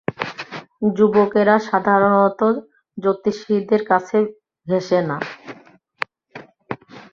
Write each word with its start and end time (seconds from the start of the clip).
যুবকেরা 0.95 1.55
সাধারণত 1.67 2.41
জ্যোতিষের 2.97 3.61
দিকে 3.69 4.19
ঘেঁষে 4.67 4.99
না। 5.09 5.17